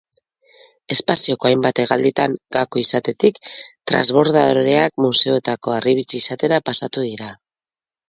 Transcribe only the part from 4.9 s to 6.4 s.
museoetako harribitxi